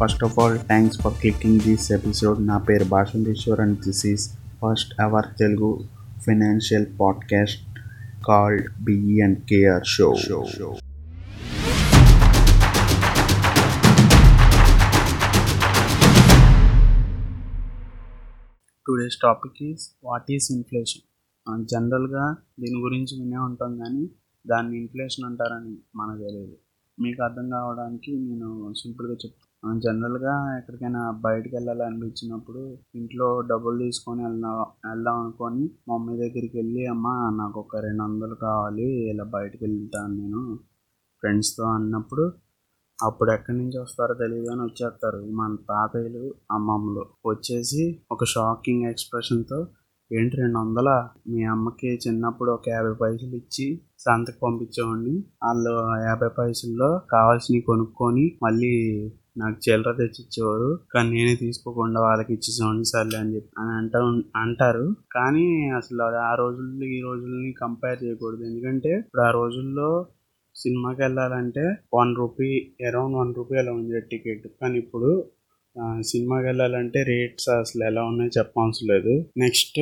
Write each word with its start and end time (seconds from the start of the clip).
First 0.00 0.24
of 0.24 0.38
all 0.38 0.58
thanks 0.58 1.00
for 1.00 1.12
clicking 1.20 1.60
this 1.60 1.92
episode 1.92 2.46
నా 2.46 2.58
పేరు 2.58 2.84
Bhashanteshwar 2.84 3.60
and 3.60 3.78
this 3.78 4.06
is 4.06 4.32
first 4.32 5.00
our 5.00 5.26
Telugu 5.38 5.88
financial 6.26 6.86
podcast 7.00 7.66
called 8.26 8.84
B E 8.84 9.20
and 9.20 9.38
K R 9.38 9.86
show 9.86 10.14
today's 18.86 19.16
topic 19.22 19.62
is 19.62 19.90
what 20.04 20.32
is 20.32 20.52
inflation 20.52 21.66
జనరల్గా 21.66 22.36
దీని 22.60 22.80
గురించి 22.80 23.22
వినే 23.22 23.36
ఉంటాం 23.36 23.78
కానీ 23.78 24.10
దాన్ని 24.46 24.78
inflation 24.78 25.24
అంటారని 25.24 25.76
మనకు 25.96 26.18
తెలియదు. 26.18 26.56
మీకు 27.00 27.22
అర్థం 27.22 27.50
కావడానికి 27.50 28.12
నేను 28.12 28.72
సింపుల్గా 28.82 29.12
చెప్తాను 29.12 29.43
జనరల్గా 29.84 30.56
ఎక్కడికైనా 30.58 31.10
బయటకు 31.10 31.56
వెళ్ళాలనిపించినప్పుడు 31.56 32.78
ఇంట్లో 32.94 33.40
డబ్బులు 33.40 33.78
తీసుకొని 33.78 34.22
వెళ్దాం 34.24 34.56
వెళ్దాం 34.86 35.20
అనుకొని 35.20 35.70
మమ్మీ 35.88 36.14
దగ్గరికి 36.18 36.56
వెళ్ళి 36.56 36.86
అమ్మ 36.86 37.08
నాకు 37.36 37.60
ఒక 37.60 37.76
రెండు 37.76 38.02
వందలు 38.02 38.34
కావాలి 38.34 39.10
ఇలా 39.10 39.24
బయటకు 39.24 39.64
వెళ్తాను 39.64 40.14
నేను. 40.14 40.42
ఫ్రెండ్స్తో 41.22 41.64
అన్నప్పుడు 41.64 42.32
అప్పుడు 42.98 43.30
ఎక్కడి 43.32 43.58
నుంచి 43.58 43.78
వస్తారో 43.78 44.14
తెలియదు 44.14 44.50
అని 44.50 44.62
వచ్చేస్తారు. 44.62 45.20
మన 45.30 45.54
తాతయ్యలు 45.54 46.34
అమ్మమ్మలు 46.50 47.04
వచ్చేసి 47.26 48.00
ఒక 48.10 48.24
షాకింగ్ 48.24 48.84
ఎక్స్ప్రెషన్తో 48.84 49.66
ఏంటి 50.12 50.36
రెండు 50.36 50.58
వందల 50.58 51.08
మీ 51.28 51.44
అమ్మకి 51.44 51.90
చిన్నప్పుడు 51.94 52.50
ఒక 52.52 52.68
యాభై 52.68 52.92
పైసలు 52.92 53.34
ఇచ్చి 53.34 53.80
సంతకు 53.98 54.38
పంపించేవాడిని. 54.46 55.14
వాళ్ళు 55.44 55.72
యాభై 56.06 56.28
పైసల్లో 56.38 57.00
కావాల్సినవి 57.12 57.60
కొనుక్కొని 57.60 58.38
మళ్ళీ 58.42 58.72
నాకు 59.36 59.56
చిల్లర 59.64 59.92
తెచ్చి 59.92 60.20
ఇచ్చేవారు 60.22 60.68
కానీ 60.92 61.08
నేనే 61.14 61.34
తీసుకోకుండా 61.36 62.00
వాళ్ళకి 62.00 62.32
ఇచ్చేసాను 62.32 62.84
సర్లే 62.92 63.18
అని 63.18 63.32
చెప్పి 63.34 63.50
అని 63.60 63.72
అంటా 63.78 64.00
అంటారు. 64.42 64.84
కానీ 65.12 65.46
అసలు 65.78 66.02
ఆ 66.30 66.34
రోజుల్లో 66.42 66.86
ఈ 66.96 67.00
రోజుల్ని 67.08 67.52
కంపేర్ 67.62 67.98
చేయకూడదు. 68.04 68.42
ఎందుకంటే 68.50 68.92
ఇప్పుడు 68.98 69.24
ఆ 69.28 69.32
రోజుల్లో 69.40 69.88
సినిమాకి 70.56 71.00
వెళ్ళాలంటే 71.02 71.64
one 71.94 72.12
rupee 72.16 72.48
around 72.88 73.16
one 73.20 73.32
rupee 73.38 73.54
అలా 73.62 73.72
ఉంది 73.78 74.00
టికెట్. 74.12 74.46
కానీ 74.60 74.76
ఇప్పుడు 74.84 75.08
సినిమాకి 76.08 76.46
వెళ్ళాలంటే 76.46 76.98
రేట్స్ 77.02 77.48
అసలు 77.54 77.82
ఎలా 77.84 78.02
ఉన్నాయో 78.10 78.30
చెప్పవలసిన 78.38 78.86
లేదు. 78.92 79.12
నెక్స్ట్ 79.36 79.80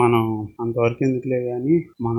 మనం 0.00 0.24
అంతవరకు 0.60 1.02
ఎందుకులే 1.04 1.40
కానీ 1.50 1.74
మన 2.06 2.18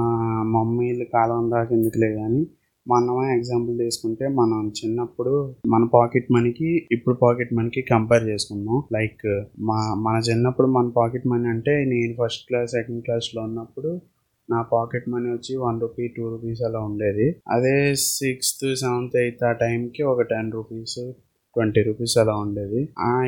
మమ్మీలు 0.55 1.05
కాలం 1.16 1.50
దాకా 1.55 1.72
ఎందుకులే 1.77 2.09
కానీ 2.19 2.41
మనమే 2.88 3.35
ఎగ్జాంపుల్ 3.35 3.77
తీసుకుంటే 3.77 4.27
మనం 4.27 4.72
చిన్నప్పుడు 4.85 5.55
మన 5.67 5.88
పాకెట్ 5.94 6.31
మనీకి 6.31 6.88
ఇప్పుడు 6.91 7.16
పాకెట్ 7.16 7.53
మనీకి 7.53 7.81
కంపేర్ 7.81 8.23
చేసుకుందాం. 8.23 8.83
లైక్ 8.94 9.44
మా 9.59 9.94
మన 9.97 10.22
చిన్నప్పుడు 10.31 10.67
మన 10.67 10.89
పాకెట్ 10.97 11.27
మనీ 11.27 11.50
అంటే 11.50 11.85
నేను 11.85 12.16
ఫస్ట్ 12.23 12.47
క్లాస్ 12.47 12.72
సెకండ్ 12.72 13.03
క్లాస్లో 13.03 13.41
ఉన్నప్పుడు 13.41 14.02
నా 14.50 14.61
పాకెట్ 14.61 15.09
మనీ 15.09 15.30
వచ్చి 15.30 15.57
వన్ 15.57 15.81
రూపీ 15.81 16.07
టూ 16.07 16.30
రూపీస్ 16.30 16.61
అలా 16.61 16.80
ఉండేది. 16.80 17.35
అదే 17.50 17.95
సిక్స్త్ 17.95 18.75
సెవెంత్ 18.75 19.17
ఎయిత్ 19.17 19.44
ఆ 19.44 19.52
టైంకి 19.52 20.03
ఒక 20.03 20.22
టెన్ 20.22 20.52
రూపీస్ 20.52 21.11
ట్వంటీ 21.55 21.81
రూపీస్ 21.88 22.16
అలా 22.23 22.36
ఉండేది. 22.45 22.81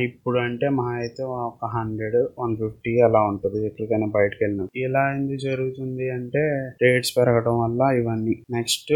ఇప్పుడు 0.08 0.38
అంటే 0.47 0.67
మా 0.80 0.88
అయితే 1.02 1.23
ఒక 1.47 1.69
హండ్రెడ్ 1.75 2.17
వన్ 2.41 2.53
ఫిఫ్టీ 2.61 2.94
అలా 3.08 3.22
ఉంటుంది. 3.31 3.59
ఎక్కడికైనా 3.69 4.08
బయటకు 4.17 4.41
వెళ్ళిన 4.44 4.67
ఇలా 4.83 5.03
ఎందుకు 5.16 5.41
జరుగుతుంది 5.47 6.05
అంటే 6.17 6.44
రేట్స్ 6.83 7.13
పెరగడం 7.17 7.55
వల్ల 7.63 7.81
ఇవన్నీ. 8.00 8.36
నెక్స్ట్ 8.58 8.94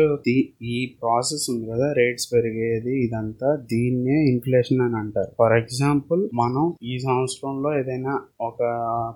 ఈ 0.76 0.78
ప్రాసెస్ 1.02 1.46
ఉంది 1.54 1.66
కదా 1.72 1.88
రేట్స్ 2.00 2.28
పెరిగేది 2.34 2.94
ఇదంతా 3.06 3.50
దీన్నే 3.74 4.18
ఇన్ఫ్లేషన్ 4.34 4.84
అని 4.88 4.98
అంటారు. 5.02 5.32
ఫర్ 5.42 5.56
ఎగ్జాంపుల్ 5.62 6.22
మనం 6.42 6.66
ఈ 6.92 6.96
సంవత్సరంలో 7.08 7.72
ఏదైనా 7.82 8.14
ఒక 8.50 8.62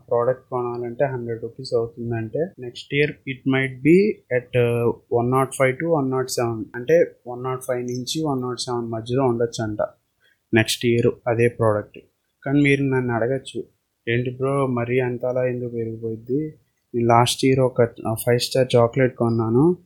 ప్రోడక్ట్ 0.09 0.47
కొనాలంటే 0.53 1.05
హండ్రెడ్ 1.13 1.44
రూపీస్ 1.47 1.73
అవుతుందంటే 1.79 2.41
next 2.66 2.94
year 3.00 3.13
it 3.34 3.45
might 3.55 3.78
be 3.88 3.97
at 4.39 4.57
one 5.17 5.31
nought 5.38 5.55
five 5.59 5.75
to 5.84 5.88
one 5.97 6.11
nought 6.16 6.31
seven. 6.39 6.63
అంటే 6.79 6.97
వన్ 7.31 7.44
నాట్ 7.50 7.63
ఫైవ్ 7.69 7.84
నుంచి 7.94 8.17
వన్ 8.29 8.44
నాట్ 8.47 8.63
సెవెన్ 8.67 8.89
మధ్యలో 8.97 9.25
ఉండొచ్చు 9.34 9.61
అంట 9.67 9.81
నెక్స్ట్ 10.53 10.85
ఇయర్ 10.85 11.07
అదే 11.27 11.47
ప్రోడక్ట్. 11.47 11.99
కానీ 12.45 12.61
మీరు 12.61 12.83
నన్ను 12.83 13.13
అడగచ్చు 13.13 13.63
ఏంటి 14.07 14.29
బ్రో 14.29 14.67
మరీ 14.67 14.99
అంత 14.99 15.25
అలా 15.25 15.45
ఎందుకు 15.45 15.69
పెరిగిపోయింది? 15.69 16.53
నేను 16.95 17.07
లాస్ట్ 17.07 17.45
ఇయర్ 17.45 17.59
ఒక 17.59 17.83
ఫైవ్ 18.13 18.39
స్టార్ 18.39 18.67
చాక్లెట్ 18.75 19.15
కొన్నాను 19.15 19.77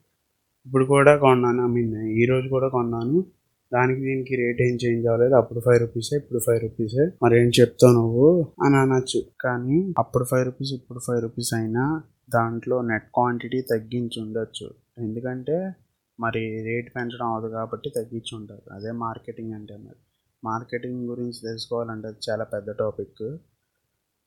ఇప్పుడు 0.65 0.85
కూడా 0.85 1.17
కొన్నాను 1.17 1.63
ఐ 1.63 1.71
మీన్ 1.71 2.07
ఈరోజు 2.07 2.47
కూడా 2.47 2.67
కొన్నాను. 2.67 3.25
దానికి 3.73 4.01
దీనికి 4.01 4.35
రేట్ 4.35 4.61
ఏం 4.61 4.77
చేంజ్ 4.85 5.07
అవ్వలేదు 5.07 5.33
అప్పుడు 5.33 5.59
ఫైవ్ 5.59 5.79
రూపీసే 5.79 6.15
ఇప్పుడు 6.15 6.39
ఫైవ్ 6.39 6.61
రూపీసే. 6.61 7.09
మరి 7.23 7.41
ఏం 7.41 7.51
చెప్తావు 7.59 7.93
నువ్వు? 7.93 8.47
అని 8.63 8.75
అనొచ్చు. 8.75 9.23
కానీ 9.41 9.93
అప్పుడు 9.97 10.23
ఫైవ్ 10.23 10.45
రూపీస్ 10.45 10.73
ఇప్పుడు 10.73 10.99
ఫైవ్ 10.99 11.21
రూపీస్ 11.21 11.53
అయినా 11.53 12.01
దాంట్లో 12.33 12.81
నెట్ 12.81 13.03
క్వాంటిటీ 13.03 13.61
తగ్గించి 13.61 14.21
ఉండొచ్చు. 14.21 14.69
ఎందుకంటే 14.97 15.71
మరి 16.19 16.63
రేట్ 16.63 16.95
పెంచడం 16.95 17.27
అవదు 17.27 17.47
కాబట్టి 17.47 17.89
తగ్గించి 17.95 18.37
ఉంటారు 18.37 18.73
అదే 18.73 18.91
మార్కెటింగ్ 18.91 19.53
అంటే 19.53 19.77
మరి. 19.77 20.12
మార్కెటింగ్ 20.43 21.09
గురించి 21.09 21.39
తెలుసుకోవాలంటే 21.43 22.11
చాలా 22.29 22.43
పెద్ద 22.43 22.71
టాపిక్. 22.71 23.37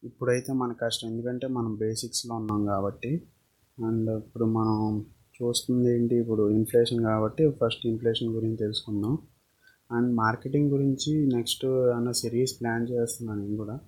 ఇప్పుడైతే 0.04 0.52
మన 0.52 0.72
కష్టం. 0.72 1.08
ఎందుకంటే 1.08 1.46
మనం 1.46 1.76
బేసిక్స్లో 1.76 2.34
ఉన్నాం 2.34 2.66
కాబట్టి. 2.66 3.22
అండ్ 3.86 4.10
ఇప్పుడు 4.10 4.44
మనం 4.44 5.06
చూస్తుంది 5.42 5.94
ఏంటి? 5.94 6.14
ఇప్పుడు 6.14 6.50
ఇన్ఫ్లేషన్ 6.50 7.00
కాబట్టి 7.00 7.50
ఫస్ట్ 7.50 7.86
ఇన్ఫ్లేషన్ 7.86 8.28
గురించి 8.28 8.56
తెలుసుకుందాం. 8.56 9.18
అండ్ 9.92 10.14
మార్కెటింగ్ 10.14 10.70
గురించి 10.70 11.26
నెక్స్ట్ 11.26 11.64
అన్న 11.64 12.10
సిరీస్ 12.10 12.60
ప్లాన్ 12.60 12.88
చేస్తున్నాను 12.88 13.40
నేను 13.40 13.56
కూడా. 13.56 13.80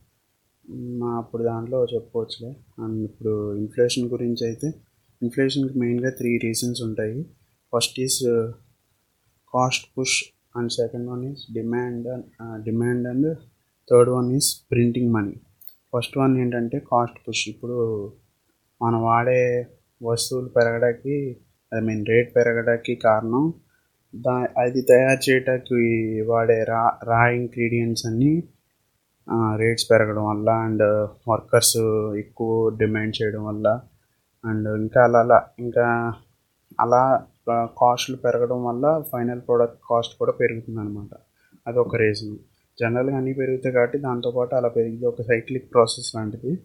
అప్పుడు 1.16 1.42
దాంట్లో 1.42 1.84
చెప్పుకోవచ్చులే. 1.84 2.56
అండ్ 2.78 3.04
ఇప్పుడు 3.04 3.54
ఇన్ఫ్లేషన్ 3.54 4.10
గురించి 4.10 4.46
అయితే 4.46 4.74
ఇన్ఫ్లేషన్కి 5.22 5.78
మెయిన్గా 5.78 6.10
త్రీ 6.10 6.38
రీజన్స్ 6.38 6.82
ఉంటాయి. 6.82 7.30
First 7.76 8.00
is 8.00 8.22
cost 9.54 9.98
push 9.98 10.24
and 10.54 10.72
second 10.72 11.10
one 11.10 11.24
is 11.24 11.42
demand 11.52 12.08
demand 12.64 13.08
and 13.08 13.28
third 13.88 14.10
one 14.10 14.28
is 14.32 14.48
printing 14.70 15.12
money 15.12 15.34
first 15.92 16.18
one 16.18 16.34
ఏంటంటే 16.38 16.78
కాస్ట్ 16.90 17.18
పుష్ 17.28 17.48
ఇప్పుడు 17.48 17.76
మనం 18.80 19.00
వాడే 19.02 19.42
వస్తువులు 20.00 20.48
పెరగడానికి 20.48 21.16
ఐ 21.72 21.80
మీన్ 21.80 22.06
రేట్ 22.06 22.36
పెరగడానికి 22.36 22.94
కారణం 23.04 23.44
దా 24.14 24.34
అది 24.58 24.82
తయారు 24.82 25.30
చేయడానికి 25.30 25.80
వాడే 26.22 26.64
రా 26.64 26.82
రా 27.04 27.28
ఇంగ్రీడియంట్స్ 27.30 28.06
అన్నీ 28.06 28.32
రేట్స్ 29.56 29.90
పెరగడం 29.90 30.24
వల్ల 30.24 30.50
అండ్ 30.66 30.84
వర్కర్స్ 31.28 31.76
ఎక్కువ 32.18 32.52
డిమాండ్ 32.76 33.14
చేయడం 33.18 33.44
వల్ల. 33.44 33.66
అండ్ 34.44 34.68
ఇంకా 34.80 35.00
అలా 35.04 35.18
అలా 35.18 35.38
ఇంకా 35.58 35.86
అలా 36.80 37.02
కాస్ట్లు 37.50 38.16
పెరగడం 38.16 38.64
వల్ల 38.64 39.02
ఫైనల్ 39.12 39.40
ప్రోడక్ట్ 39.40 39.78
కాస్ట్ 39.90 40.18
కూడా 40.18 40.32
పెరుగుతుంది 40.32 40.80
అనమాట 40.80 41.16
అది 41.66 41.78
ఒక 41.78 41.96
రీజన్. 41.96 42.36
జనరల్గా 42.80 43.16
అన్నీ 43.16 43.32
పెరుగుతాయి 43.32 43.74
కాబట్టి 43.74 43.98
దాంతోపాటు 43.98 44.54
అలా 44.54 44.68
పెరిగింది 44.68 45.06
ఒక 45.06 45.22
సైక్లిక్ 45.22 45.72
ప్రాసెస్ 45.72 46.14
లాంటిది. 46.14 46.58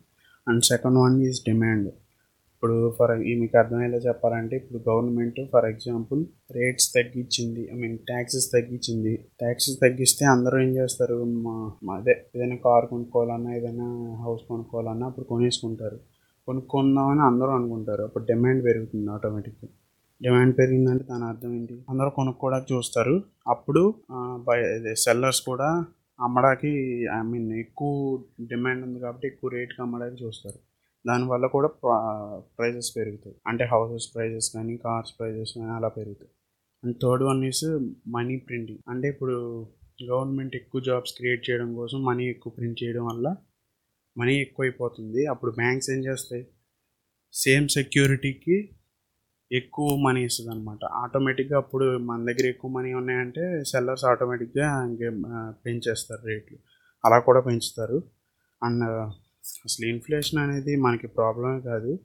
And 0.47 0.63
second 0.63 0.97
one 0.97 1.21
is 1.21 1.41
demand. 1.41 1.87
ఇప్పుడు 1.87 2.93
ఫర్ 2.99 3.19
మీకు 3.19 3.57
అర్థమయ్యేలా 3.57 3.97
చెప్పాలంటే 3.97 4.55
ఇప్పుడు 4.55 4.89
గవర్నమెంట్ 4.89 5.39
ఫర్ 5.53 5.65
ఎగ్జాంపుల్ 5.65 6.25
రేట్స్ 6.51 6.93
తగ్గించింది 6.93 7.69
ఐ 7.73 7.75
మీన్ 7.75 7.97
ట్యాక్సెస్ 7.97 8.51
తగ్గించింది. 8.51 9.25
ట్యాక్సెస్ 9.39 9.77
తగ్గిస్తే 9.81 10.25
అందరూ 10.25 10.59
ఏం 10.59 10.69
చేస్తారు? 10.75 11.23
మా 11.23 11.95
అదే 11.95 12.25
ఏదైనా 12.35 12.55
కార్ 12.55 12.85
కొనుక్కోవాలన్నా 12.85 13.55
ఏదైనా 13.55 14.17
హౌస్ 14.23 14.41
కొనుక్కోవాలన్నా 14.49 15.07
అప్పుడు 15.07 15.25
కొనేసుకుంటారు. 15.25 15.99
కొనుక్కుందామని 16.45 17.21
అందరూ 17.21 17.49
అనుకుంటారు. 17.49 18.03
అప్పుడు 18.03 18.23
డిమాండ్ 18.23 18.63
పెరుగుతుంది 18.63 19.11
ఆటోమేటిక్గా. 19.11 19.69
డిమాండ్ 20.23 20.53
పెరిగిందంటే 20.57 21.03
దాని 21.09 21.25
అర్థం 21.25 21.51
ఏంటి? 21.55 21.75
అందరూ 21.89 22.09
కొనుక్కోవడానికి 22.09 22.69
చూస్తారు. 22.73 23.15
అప్పుడు 23.47 23.81
సెల్లర్స్ 25.03 25.41
కూడా 25.41 25.69
అమ్మడానికి 26.19 26.71
ఐ 27.15 27.19
మీన్ 27.31 27.47
ఎక్కువ 27.63 27.91
డిమాండ్ 28.49 28.81
ఉంది 28.87 28.99
కాబట్టి 28.99 29.25
ఎక్కువ 29.27 29.49
రేట్కి 29.53 29.81
అమ్మడానికి 29.81 30.19
చూస్తారు. 30.23 30.59
దానివల్ల 31.05 31.45
కూడా 31.55 31.69
ప్రైజెస్ 32.57 32.89
పెరుగుతాయి. 32.97 33.35
అంటే 33.47 33.63
హౌసెస్ 33.71 34.07
ప్రైజెస్ 34.15 34.47
కానీ 34.55 34.75
కార్స్ 34.85 35.13
ప్రైజెస్ 35.19 35.53
కానీ 35.57 35.71
అలా 35.71 35.89
పెరుగుతాయి. 35.97 36.31
And 36.83 36.95
third 37.03 37.23
one 37.23 37.41
is 37.45 37.65
money 38.15 38.35
printing 38.37 38.81
అంటే 38.89 39.07
ఇప్పుడు 39.13 39.35
గవర్నమెంట్ 40.03 40.55
ఎక్కువ 40.55 40.81
జాబ్స్ 40.81 41.13
క్రియేట్ 41.17 41.43
చేయడం 41.49 41.69
కోసం 41.79 41.99
మనీ 42.05 42.23
ఎక్కువ 42.29 42.51
ప్రింట్ 42.57 42.79
చేయడం 42.83 43.03
వల్ల 43.05 43.27
మనీ 44.17 44.33
ఎక్కువైపోతుంది. 44.41 45.21
అప్పుడు 45.25 45.51
బ్యాంక్స్ 45.51 45.89
ఏం 45.89 46.01
చేస్తాయి? 46.05 46.43
సేమ్ 47.33 47.67
సెక్యూరిటీకి 47.77 48.57
ఎక్కువ 49.53 49.97
మనీ 49.97 50.25
ఇస్తుంది 50.25 50.51
అనమాట 50.51 50.85
ఆటోమేటిక్గా 50.85 51.57
అప్పుడు 51.57 51.97
మన 51.97 52.25
దగ్గర 52.25 52.45
ఎక్కువ 52.47 52.71
మనీ 52.71 52.93
ఉన్నాయంటే 52.93 53.63
సెల్లర్స్ 53.63 54.05
ఆటోమేటిక్గా 54.05 54.85
ఇంకే 54.85 55.09
పెంచేస్తారు 55.65 56.27
రేట్లు. 56.27 56.57
అలా 57.05 57.19
కూడా 57.19 57.39
పెంచుతారు. 57.39 58.03
అండ్ 58.63 58.83
అసలు 59.65 59.85
ఇన్ఫ్లేషన్ 59.85 60.39
అనేది 60.39 60.75
మనకి 60.75 61.07
ప్రాబ్లమే 61.07 61.61
కాదు. 61.61 61.99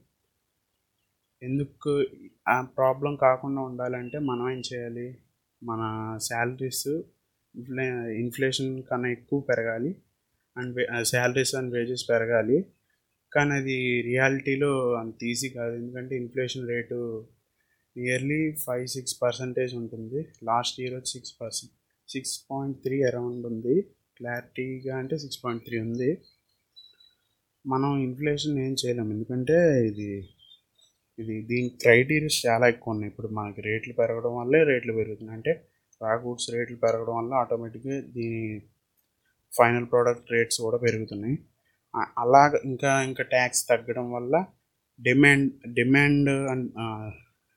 ఎందుకు 1.43 2.05
ఆ 2.49 2.61
ప్రాబ్లం 2.61 3.15
కాకుండా 3.15 3.61
ఉండాలంటే 3.61 4.19
మనం 4.19 4.49
ఏం 4.49 4.61
చేయాలి? 4.73 5.17
మన 5.63 5.81
శాలరీస్ 6.21 6.87
ఇన్ఫ్లే 7.55 8.15
ఇన్ఫ్లేషన్ 8.15 8.83
కన్నా 8.83 9.09
ఎక్కువ 9.09 9.39
పెరగాలి. 9.39 9.95
అండ్ 10.57 11.05
శాలరీస్ 11.05 11.55
అండ్ 11.55 11.73
వేజెస్ 11.73 12.09
పెరగాలి. 12.09 12.65
కానీ 13.33 13.51
అది 13.51 14.01
రియాలిటీలో 14.01 14.93
అంత 14.93 15.23
ఈజీ 15.23 15.49
కాదు. 15.49 15.75
ఎందుకంటే 15.75 16.17
inflation 16.17 16.69
rate 16.69 17.27
nearly 17.97 18.51
five 18.51 18.87
six 18.87 19.21
percentage 19.21 19.75
ఉంటుంది. 19.75 20.27
లాస్ట్ 20.43 20.81
ఇయర్ 20.81 20.93
వచ్చి 20.93 21.05
six 21.05 21.33
percent 21.41 21.73
six 22.11 22.41
point 22.51 22.83
three 22.83 23.03
around 23.03 23.45
ఉంది. 23.45 23.81
క్లారిటీగా 24.17 24.97
అంటే 24.97 25.17
సిక్స్ 25.17 25.43
పాయింట్ 25.45 25.65
త్రీ 25.65 25.79
ఉంది. 25.79 26.17
మనం 27.67 28.03
ఇన్ఫ్లేషన్ 28.03 28.59
ఏం 28.59 28.75
చేయలేము. 28.85 29.13
ఎందుకంటే 29.13 29.87
ఇది 29.87 30.29
ఇది 31.19 31.41
దీని 31.41 31.69
క్రైటీరియాస్ 31.69 32.45
చాలా 32.45 32.67
ఎక్కువ 32.67 32.93
ఉన్నాయి. 32.93 33.11
ఇప్పుడు 33.11 33.27
మనకి 33.27 33.61
రేట్లు 33.61 33.93
పెరగడం 33.93 34.37
వల్లే 34.37 34.63
రేట్లు 34.63 34.93
పెరుగుతున్నాయి. 34.93 35.37
అంటే 35.37 35.67
రా 36.01 36.13
గూడ్స్ 36.13 36.51
రేట్లు 36.51 36.75
పెరగడం 36.75 37.17
వల్ల 37.17 37.33
ఆటోమేటిక్గా 37.33 37.99
దీని 37.99 38.61
ఫైనల్ 39.57 39.85
ప్రోడక్ట్ 39.85 40.31
రేట్స్ 40.31 40.61
కూడా 40.61 40.77
పెరుగుతున్నాయి. 40.77 41.39
ఆ- 41.95 42.07
అలాగ 42.17 42.59
ఇంకా 42.65 43.03
ఇంకా 43.03 43.23
ట్యాక్స్ 43.23 43.67
తగ్గడం 43.67 44.11
వల్ల 44.11 44.45
డిమాండ్ 45.01 45.73
డిమాండ్ 45.73 46.29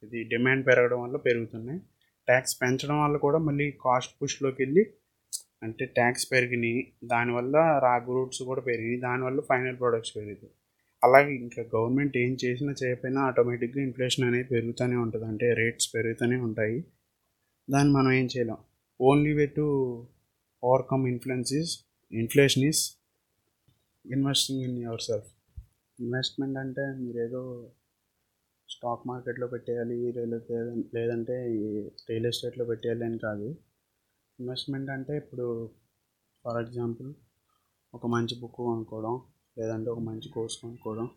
ఇది 0.04 0.24
డిమాండ్ 0.24 0.66
పెరగడం 0.66 1.02
వల్ల 1.02 1.16
పెరుగుతున్నాయి. 1.16 1.80
ట్యాక్స్ 2.26 2.62
పెంచడం 2.62 3.04
వల్ల 3.04 3.16
కూడా 3.16 3.38
మళ్ళీ 3.38 3.70
కాస్ట్ 3.70 4.14
పుష్లోకి 4.22 4.62
వెళ్ళి 4.62 4.86
అంటే 5.62 5.84
ట్యాక్స్ 5.84 6.32
పెరిగినాయి. 6.32 6.92
దానివల్ల 7.04 7.56
రా 7.56 7.96
రూట్స్ 7.98 8.42
కూడా 8.42 8.60
పెరిగినాయి. 8.60 9.00
దానివల్ల 9.00 9.40
ఫైనల్ 9.40 9.78
ప్రొడక్ట్స్ 9.78 10.16
పెరిగింది 10.16 10.50
అలాగే 11.04 11.34
ఇంకా 11.34 11.62
గవర్నమెంట్ 11.62 12.16
ఏం 12.16 12.36
చేసినా 12.44 12.74
చేయకపోయినా 12.84 13.20
ఆటోమేటిక్గా 13.20 13.82
ఇన్ఫ్లేషన్ 13.82 14.24
అనేది 14.24 14.44
పెరుగుతూనే 14.44 14.96
ఉంటుంది. 14.96 15.24
అంటే 15.24 15.54
రేట్స్ 15.54 15.94
పెరుగుతూనే 15.94 16.36
ఉంటాయి. 16.36 16.84
దాన్ని 17.70 17.94
మనం 17.94 18.12
ఏం 18.12 18.24
చేయలేం. 18.24 18.56
Only 19.00 19.32
way 19.32 19.46
to 19.46 19.66
overcome 20.64 21.08
influence 21.08 21.84
inflation 22.12 22.64
is 22.64 22.96
investing 24.06 24.62
in 24.64 24.78
yourself 25.00 25.26
investment 26.00 26.58
అంటే 26.58 26.82
మీరు 26.82 27.18
ఏదో 27.18 27.70
స్టాక్ 28.72 29.02
మార్కెట్లో 29.08 29.46
పెట్టేయాలి 29.46 29.96
లేదంటే 30.12 30.56
లేదంటే 30.94 31.34
ఈ 31.56 31.64
రియల్ 32.10 32.26
ఎస్టేట్లో 32.26 32.64
పెట్టేయాలి 32.64 33.04
అని 33.04 33.18
కాదు. 33.18 33.48
ఇన్వెస్ట్మెంట్ 34.38 34.90
అంటే 34.90 35.16
ఇప్పుడు 35.16 35.46
ఫర్ 36.44 36.58
ఎగ్జాంపుల్ 36.64 37.10
ఒక 37.94 38.06
మంచి 38.06 38.34
బుక్ 38.40 38.56
కొనుక్కోవడం 38.56 39.14
లేదంటే 39.58 39.90
ఒక 39.90 39.98
మంచి 39.98 40.28
కోర్స్ 40.28 40.56
కొనుక్కోవడం 40.62 41.08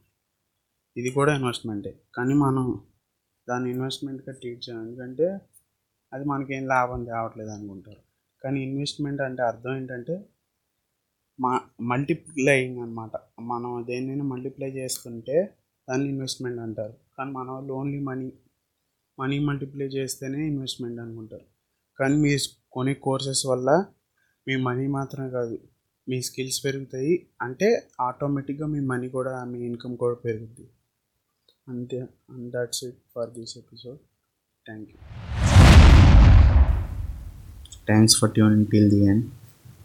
ఇది 0.97 1.09
కూడా 1.09 1.35
ఇన్వెస్ట్మెంటే. 1.35 1.91
కానీ 2.15 2.33
మనం 2.33 2.65
దాన్ని 3.49 3.69
ఇన్వెస్ట్మెంట్గా 3.71 4.33
ట్రీట్ 4.33 4.61
చేయాలి. 4.65 4.83
ఎందుకంటే 4.87 5.27
అది 6.13 6.25
మనకేం 6.25 6.67
లాభం 6.67 7.07
రావట్లేదు 7.07 7.49
అనుకుంటారు. 7.49 8.01
కానీ 8.43 8.59
ఇన్వెస్ట్మెంట్ 8.63 9.21
అంటే 9.21 9.41
అర్థం 9.43 9.73
ఏంటంటే 9.75 10.15
మా 11.39 11.51
మల్టిప్లైయింగ్ 11.81 12.77
అనమాట 12.81 13.11
మనం 13.41 13.85
దేన్నైనా 13.87 14.25
మల్టిప్లై 14.25 14.69
చేస్తుంటే 14.71 15.37
దాన్ని 15.87 16.07
ఇన్వెస్ట్మెంట్ 16.09 16.59
అంటారు. 16.59 16.95
కానీ 17.17 17.31
మన 17.31 17.51
వాళ్ళు 17.51 17.73
ఓన్లీ 17.73 17.99
మనీ 17.99 18.31
మనీ 19.19 19.39
మల్టిప్లై 19.39 19.85
చేస్తేనే 19.87 20.47
ఇన్వెస్ట్మెంట్ 20.47 20.99
అనుకుంటారు. 20.99 21.45
కానీ 21.99 22.15
మీ 22.15 22.37
కొనే 22.71 22.93
కోర్సెస్ 22.93 23.45
వల్ల 23.45 23.69
మీ 24.47 24.55
మనీ 24.55 24.87
మాత్రమే 24.87 25.29
కాదు 25.29 25.59
మీ 26.09 26.21
స్కిల్స్ 26.21 26.65
పెరుగుతాయి. 26.65 27.13
అంటే 27.41 27.87
ఆటోమేటిక్గా 28.01 28.67
మీ 28.67 28.79
మనీ 28.79 29.09
కూడా 29.09 29.43
మీ 29.43 29.59
ఇన్కమ్ 29.65 29.97
కూడా 29.97 30.15
పెరుగుద్ది. 30.15 30.65
అంతే 31.69 31.99
and 32.29 32.51
that's 32.51 32.83
it 32.83 32.99
for 33.15 33.29
this 33.39 33.57
episode 33.57 33.99
thank 34.65 34.89
you 34.89 34.97
thanks 37.85 38.19
for 38.19 38.31
tuning 38.31 38.65
till 38.65 38.89
the 38.89 39.01
end 39.05 39.25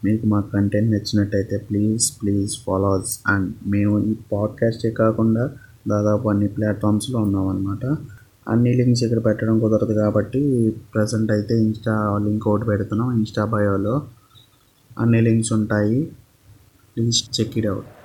మీకు 0.04 0.26
మా 0.26 0.40
కంటెంట్ 0.40 0.90
నచ్చినట్టయితే 0.92 1.56
ప్లీజ్ 1.58 2.20
ప్లీజ్ 2.22 2.52
ఫాలోస్ 2.64 3.20
అండ్ 3.26 3.48
మేము 3.66 3.98
ఈ 4.04 4.14
పాడ్కాస్టే 4.32 4.90
కాకుండా 4.90 5.44
దాదాపు 5.88 6.28
అన్ని 6.28 6.48
ప్లాట్ఫామ్స్లో 6.48 7.18
ఉన్నామన్నమాట. 7.18 7.96
అన్ని 8.48 8.74
లింక్స్ 8.74 9.04
ఇక్కడ 9.04 9.24
పెట్టడం 9.24 9.58
కుదరదు 9.58 9.92
కాబట్టి 9.92 10.40
ప్రజెంట్ 10.94 11.32
అయితే 11.32 11.58
ఇన్స్టా 11.58 12.18
లింక్ 12.24 12.48
ఒకటి 12.48 12.64
పెడుతున్నాం 12.64 13.12
ఇన్స్టా 13.12 13.44
బయోలో. 13.44 14.02
అన్ని 14.98 15.20
లింక్స్ 15.20 15.52
ఉంటాయి. 15.52 16.04
Please 16.96 17.40
check 17.40 17.58
it 17.58 17.66
out. 17.66 17.99